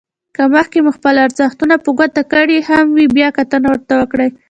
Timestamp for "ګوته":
1.97-2.23